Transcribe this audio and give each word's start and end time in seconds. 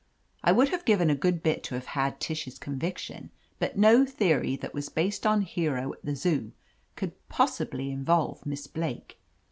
I 0.43 0.51
would 0.51 0.69
have 0.69 0.83
given 0.83 1.11
a 1.11 1.15
good 1.15 1.43
bit 1.43 1.61
to 1.65 1.75
have 1.75 1.85
had 1.93 2.19
Tish's 2.19 2.57
conviction, 2.57 3.29
but 3.59 3.77
no 3.77 4.03
theory 4.03 4.55
that 4.55 4.73
was 4.73 4.89
based 4.89 5.27
on 5.27 5.41
Hero 5.43 5.93
at 5.93 6.03
the 6.03 6.15
Zoo 6.15 6.53
could 6.95 7.11
possibly 7.29 7.91
involve 7.91 8.43
Miss 8.43 8.65
Blake. 8.65 9.19